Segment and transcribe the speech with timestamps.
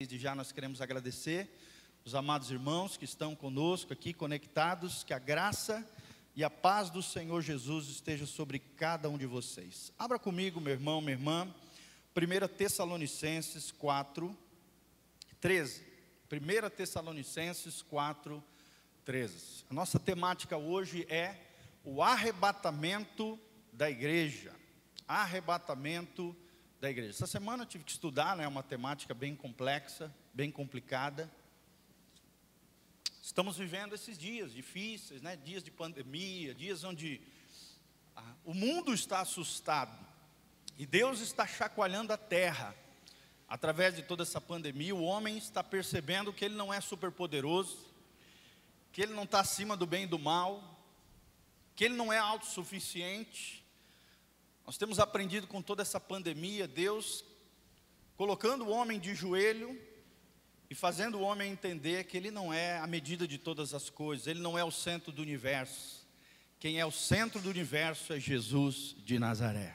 [0.00, 1.50] Desde já nós queremos agradecer
[2.04, 5.84] os amados irmãos que estão conosco aqui conectados, que a graça
[6.36, 9.92] e a paz do Senhor Jesus esteja sobre cada um de vocês.
[9.98, 11.52] Abra comigo, meu irmão, minha irmã,
[12.16, 14.38] 1 Tessalonicenses 4,
[15.40, 15.82] 13.
[16.30, 18.40] 1 Tessalonicenses 4,
[19.04, 19.64] 13.
[19.68, 21.34] A nossa temática hoje é
[21.82, 23.36] o arrebatamento
[23.72, 24.54] da igreja.
[25.08, 26.47] Arrebatamento da
[26.80, 27.10] da igreja.
[27.10, 31.28] Essa semana eu tive que estudar, né, uma temática bem complexa, bem complicada.
[33.20, 37.20] Estamos vivendo esses dias difíceis, né, dias de pandemia, dias onde
[38.44, 40.06] o mundo está assustado
[40.78, 42.74] e Deus está chacoalhando a terra.
[43.48, 47.78] Através de toda essa pandemia, o homem está percebendo que ele não é superpoderoso,
[48.92, 50.78] que ele não está acima do bem e do mal,
[51.74, 53.64] que ele não é autossuficiente,
[54.68, 57.24] nós temos aprendido com toda essa pandemia, Deus
[58.18, 59.80] colocando o homem de joelho
[60.68, 64.26] e fazendo o homem entender que ele não é a medida de todas as coisas,
[64.26, 66.06] ele não é o centro do universo.
[66.60, 69.74] Quem é o centro do universo é Jesus de Nazaré.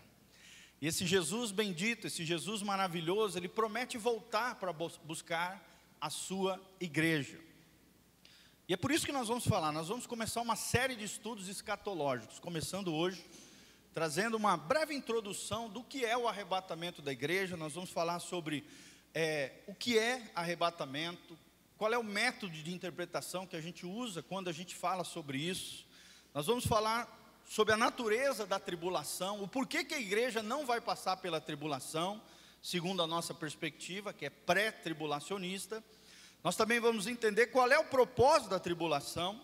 [0.80, 5.60] E esse Jesus bendito, esse Jesus maravilhoso, ele promete voltar para buscar
[6.00, 7.40] a sua igreja.
[8.70, 11.48] E é por isso que nós vamos falar, nós vamos começar uma série de estudos
[11.48, 13.26] escatológicos, começando hoje
[13.94, 17.56] trazendo uma breve introdução do que é o arrebatamento da igreja.
[17.56, 18.66] Nós vamos falar sobre
[19.14, 21.38] é, o que é arrebatamento,
[21.78, 25.38] qual é o método de interpretação que a gente usa quando a gente fala sobre
[25.38, 25.86] isso.
[26.34, 27.08] Nós vamos falar
[27.46, 32.20] sobre a natureza da tribulação, o porquê que a igreja não vai passar pela tribulação,
[32.64, 35.84] segundo a nossa perspectiva, que é pré-tribulacionista.
[36.44, 39.40] Nós também vamos entender qual é o propósito da tribulação,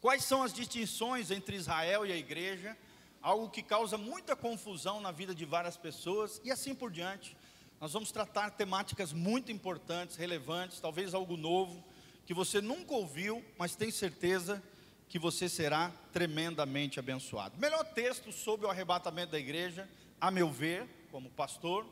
[0.00, 2.74] quais são as distinções entre Israel e a igreja
[3.22, 7.36] algo que causa muita confusão na vida de várias pessoas e assim por diante.
[7.80, 11.82] Nós vamos tratar temáticas muito importantes, relevantes, talvez algo novo,
[12.26, 14.62] que você nunca ouviu, mas tem certeza
[15.08, 17.58] que você será tremendamente abençoado.
[17.58, 19.88] Melhor texto sobre o arrebatamento da igreja,
[20.20, 21.86] a meu ver, como pastor,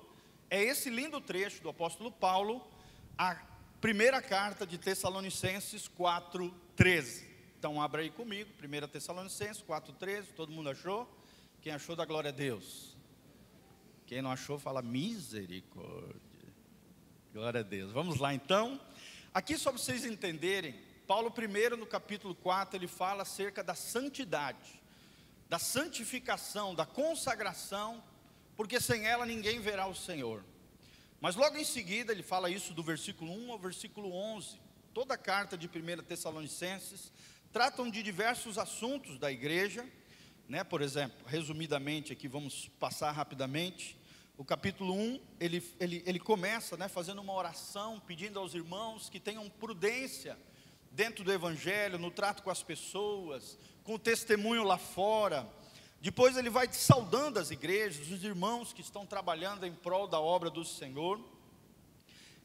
[0.50, 2.64] é esse lindo trecho do apóstolo Paulo,
[3.16, 3.36] a
[3.80, 7.26] primeira carta de Tessalonicenses 4:13.
[7.58, 11.17] Então abra aí comigo, 1 Tessalonicenses 4:13, todo mundo achou?
[11.68, 12.96] Quem achou, dá glória a Deus.
[14.06, 16.48] Quem não achou, fala misericórdia.
[17.30, 17.92] Glória a Deus.
[17.92, 18.80] Vamos lá então.
[19.34, 24.80] Aqui, só para vocês entenderem, Paulo, primeiro no capítulo 4, ele fala acerca da santidade,
[25.46, 28.02] da santificação, da consagração,
[28.56, 30.42] porque sem ela ninguém verá o Senhor.
[31.20, 34.58] Mas logo em seguida, ele fala isso do versículo 1 ao versículo 11.
[34.94, 37.12] Toda a carta de 1 Tessalonicenses
[37.52, 39.86] tratam de diversos assuntos da igreja
[40.48, 40.64] né?
[40.64, 43.96] Por exemplo, resumidamente aqui, vamos passar rapidamente.
[44.36, 49.20] O capítulo 1, ele, ele, ele começa né, fazendo uma oração, pedindo aos irmãos que
[49.20, 50.38] tenham prudência
[50.90, 55.46] dentro do Evangelho, no trato com as pessoas, com o testemunho lá fora.
[56.00, 60.48] Depois ele vai saudando as igrejas, os irmãos que estão trabalhando em prol da obra
[60.48, 61.20] do Senhor.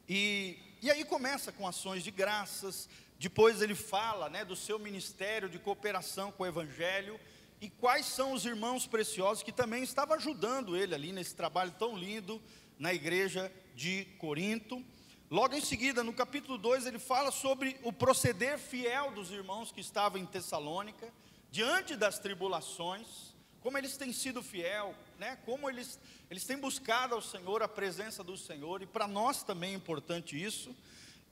[0.06, 2.86] E, e aí começa com ações de graças.
[3.18, 7.18] Depois ele fala né, do seu ministério de cooperação com o Evangelho
[7.64, 11.96] e quais são os irmãos preciosos que também estavam ajudando ele ali nesse trabalho tão
[11.96, 12.38] lindo
[12.78, 14.84] na igreja de Corinto.
[15.30, 19.80] Logo em seguida, no capítulo 2, ele fala sobre o proceder fiel dos irmãos que
[19.80, 21.10] estavam em Tessalônica,
[21.50, 25.38] diante das tribulações, como eles têm sido fiel, né?
[25.46, 25.98] como eles,
[26.30, 30.36] eles têm buscado ao Senhor, a presença do Senhor, e para nós também é importante
[30.36, 30.76] isso.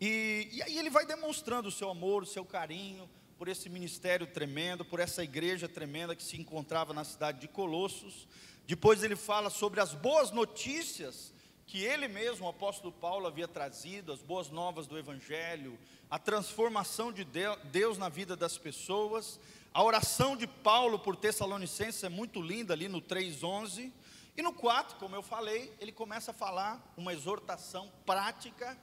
[0.01, 3.07] E, e aí ele vai demonstrando o seu amor, o seu carinho,
[3.43, 8.29] por esse ministério tremendo, por essa igreja tremenda que se encontrava na cidade de Colossos.
[8.69, 11.35] Depois ele fala sobre as boas notícias
[11.67, 15.77] que ele mesmo, o apóstolo Paulo, havia trazido, as boas novas do Evangelho,
[16.09, 17.27] a transformação de
[17.65, 19.41] Deus na vida das pessoas.
[19.75, 23.91] A oração de Paulo por Tessalonicenses é muito linda ali no 3,11.
[24.37, 28.79] E no 4, como eu falei, ele começa a falar uma exortação prática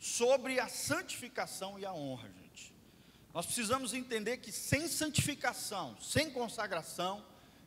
[0.00, 2.41] sobre a santificação e a honra.
[3.34, 7.24] Nós precisamos entender que sem santificação, sem consagração,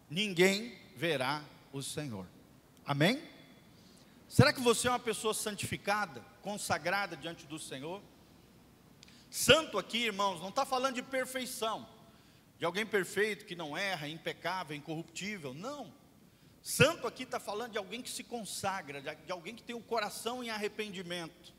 [0.07, 2.27] ninguém verá o Senhor.
[2.85, 3.19] Amém?
[4.29, 7.99] Será que você é uma pessoa santificada, consagrada diante do Senhor?
[9.31, 11.87] Santo aqui, irmãos, não está falando de perfeição,
[12.59, 15.53] de alguém perfeito que não erra, impecável, incorruptível.
[15.55, 15.91] Não.
[16.61, 20.43] Santo aqui está falando de alguém que se consagra, de alguém que tem o coração
[20.43, 21.54] em arrependimento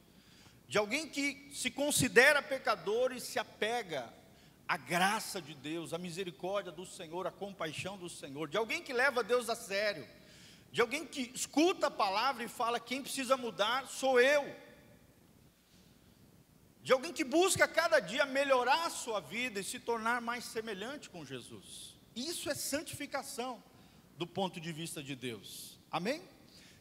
[0.69, 4.13] de alguém que se considera pecador e se apega
[4.67, 8.93] à graça de Deus, à misericórdia do Senhor, à compaixão do Senhor, de alguém que
[8.93, 10.07] leva Deus a sério,
[10.73, 14.45] de alguém que escuta a palavra e fala: quem precisa mudar sou eu.
[17.13, 21.97] que busca cada dia melhorar a sua vida e se tornar mais semelhante com Jesus.
[22.15, 23.63] Isso é santificação
[24.17, 25.79] do ponto de vista de Deus.
[25.91, 26.23] Amém?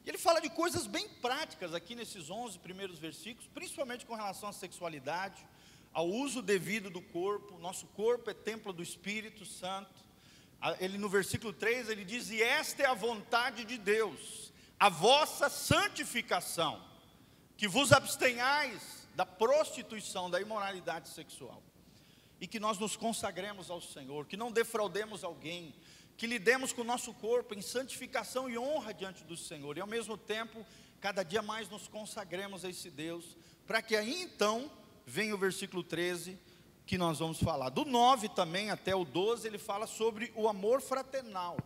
[0.05, 4.49] E ele fala de coisas bem práticas aqui nesses 11 primeiros versículos, principalmente com relação
[4.49, 5.43] à sexualidade,
[5.91, 7.57] ao uso devido do corpo.
[7.57, 10.05] Nosso corpo é templo do Espírito Santo.
[10.79, 15.49] Ele no versículo 3, ele diz: "E esta é a vontade de Deus, a vossa
[15.49, 16.79] santificação,
[17.57, 21.63] que vos abstenhais da prostituição, da imoralidade sexual,
[22.39, 25.73] e que nós nos consagremos ao Senhor, que não defraudemos alguém,
[26.17, 29.87] que lidemos com o nosso corpo em santificação e honra diante do Senhor, e ao
[29.87, 30.65] mesmo tempo,
[31.01, 34.71] cada dia mais nos consagremos a esse Deus, para que aí então
[35.05, 36.39] venha o versículo 13,
[36.85, 37.69] que nós vamos falar.
[37.69, 41.57] Do 9 também até o 12, ele fala sobre o amor fraternal,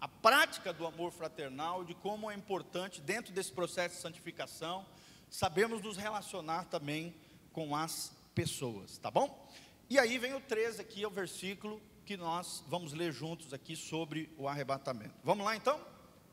[0.00, 4.86] a prática do amor fraternal, de como é importante, dentro desse processo de santificação,
[5.28, 7.14] sabemos nos relacionar também
[7.52, 9.50] com as pessoas, tá bom?
[9.88, 13.74] E aí vem o 13 aqui, é o versículo que nós vamos ler juntos aqui
[13.74, 15.16] sobre o arrebatamento.
[15.24, 15.84] Vamos lá então?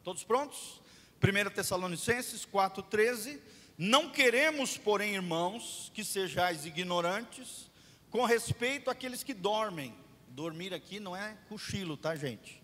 [0.03, 0.79] Todos prontos?
[1.19, 3.41] 1 Tessalonicenses 4,13.
[3.75, 7.71] Não queremos, porém, irmãos, que sejais ignorantes
[8.11, 9.95] com respeito àqueles que dormem.
[10.27, 12.61] Dormir aqui não é cochilo, tá, gente?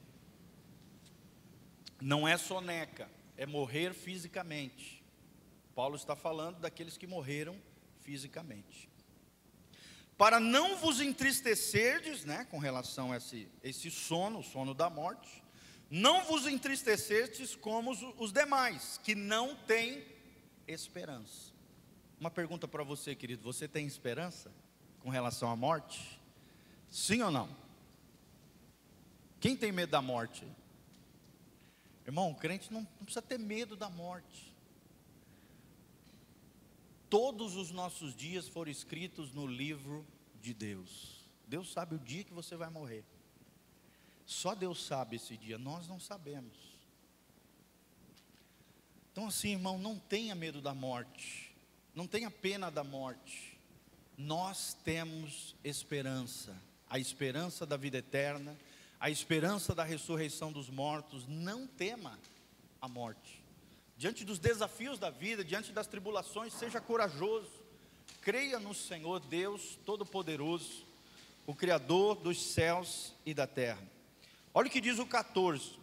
[1.99, 5.03] Não é soneca, é morrer fisicamente.
[5.73, 7.59] Paulo está falando daqueles que morreram
[8.01, 8.89] fisicamente
[10.19, 15.41] para não vos entristecerdes, né, com relação a esse, esse sono, o sono da morte,
[15.89, 20.05] não vos entristecerdes como os, os demais, que não têm
[20.67, 21.53] esperança.
[22.19, 24.51] Uma pergunta para você, querido: você tem esperança
[24.99, 26.19] com relação à morte?
[26.89, 27.49] Sim ou não?
[29.39, 30.45] Quem tem medo da morte?
[32.05, 34.48] Irmão, o crente não, não precisa ter medo da morte.
[37.09, 40.05] Todos os nossos dias foram escritos no livro
[40.41, 41.27] de Deus.
[41.47, 43.03] Deus sabe o dia que você vai morrer.
[44.25, 46.55] Só Deus sabe esse dia, nós não sabemos.
[49.11, 51.51] Então, assim, irmão, não tenha medo da morte,
[51.95, 53.57] não tenha pena da morte.
[54.15, 56.55] Nós temos esperança,
[56.87, 58.55] a esperança da vida eterna,
[58.99, 61.25] a esperança da ressurreição dos mortos.
[61.27, 62.19] Não tema
[62.79, 63.48] a morte
[63.99, 67.51] diante dos desafios da vida, diante das tribulações, seja corajoso,
[68.21, 70.85] creia no Senhor Deus Todo-Poderoso,
[71.45, 73.85] o Criador dos céus e da terra.
[74.53, 75.77] Olha o que diz o 14: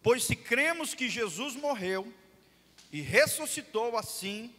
[0.00, 2.14] Pois se cremos que Jesus morreu
[2.92, 4.54] e ressuscitou assim,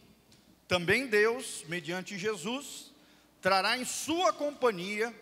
[0.68, 2.92] também Deus, mediante Jesus,
[3.40, 5.18] trará em sua companhia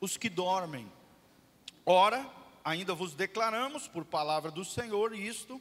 [0.00, 0.88] os que dormem.
[1.84, 2.30] Ora,
[2.64, 5.60] ainda vos declaramos por palavra do Senhor isto,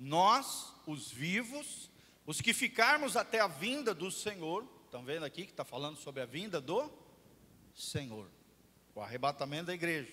[0.00, 1.90] nós, os vivos,
[2.26, 6.22] os que ficarmos até a vinda do Senhor, estão vendo aqui que está falando sobre
[6.22, 6.90] a vinda do
[7.74, 8.28] Senhor,
[8.94, 10.12] o arrebatamento da igreja.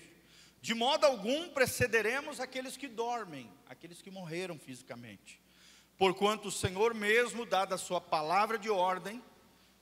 [0.60, 5.40] De modo algum precederemos aqueles que dormem, aqueles que morreram fisicamente.
[5.96, 9.22] Porquanto o Senhor mesmo, dada a sua palavra de ordem,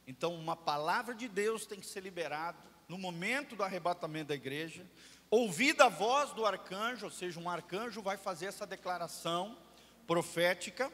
[0.06, 2.58] então uma palavra de Deus tem que ser liberada
[2.88, 4.85] no momento do arrebatamento da igreja.
[5.31, 9.56] Ouvida a voz do arcanjo, ou seja, um arcanjo vai fazer essa declaração
[10.08, 10.90] profética,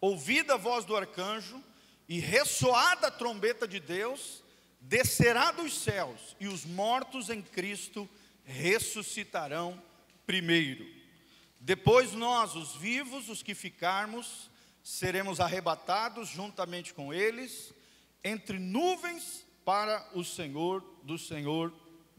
[0.00, 1.60] ouvida a voz do arcanjo
[2.06, 4.44] e ressoada a trombeta de Deus,
[4.78, 8.08] descerá dos céus e os mortos em Cristo
[8.44, 9.82] ressuscitarão
[10.26, 10.86] primeiro.
[11.58, 14.50] Depois nós, os vivos, os que ficarmos,
[14.84, 17.72] seremos arrebatados juntamente com eles
[18.22, 21.72] entre nuvens para o Senhor do Senhor,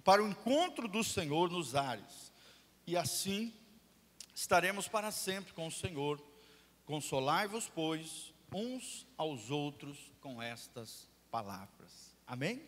[0.03, 2.33] para o encontro do Senhor nos ares.
[2.85, 3.53] E assim
[4.37, 6.21] estaremos para sempre com o Senhor.
[6.85, 12.15] Consolai-vos, pois, uns aos outros com estas palavras.
[12.27, 12.61] Amém?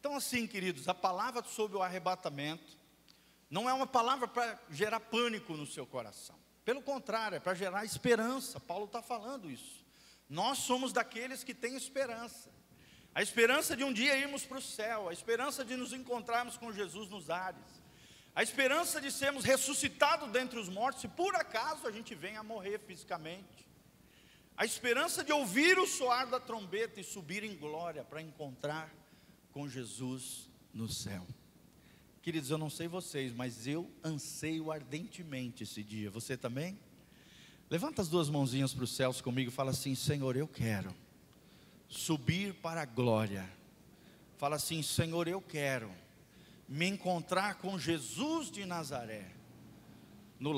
[0.00, 2.78] Então, assim, queridos, a palavra sobre o arrebatamento
[3.50, 6.36] não é uma palavra para gerar pânico no seu coração.
[6.64, 8.58] Pelo contrário, é para gerar esperança.
[8.58, 9.84] Paulo está falando isso.
[10.26, 12.50] Nós somos daqueles que têm esperança.
[13.14, 16.72] A esperança de um dia irmos para o céu, a esperança de nos encontrarmos com
[16.72, 17.83] Jesus nos ares
[18.34, 22.42] a esperança de sermos ressuscitados dentre os mortos, se por acaso a gente venha a
[22.42, 23.68] morrer fisicamente.
[24.56, 28.92] A esperança de ouvir o soar da trombeta e subir em glória para encontrar
[29.52, 31.24] com Jesus no céu.
[32.22, 36.10] Queridos, eu não sei vocês, mas eu anseio ardentemente esse dia.
[36.10, 36.78] Você também?
[37.70, 40.94] Levanta as duas mãozinhas para os céus comigo e fala assim: Senhor, eu quero
[41.88, 43.48] subir para a glória.
[44.38, 45.90] Fala assim: Senhor, eu quero
[46.68, 49.26] me encontrar com Jesus de Nazaré,
[50.38, 50.52] no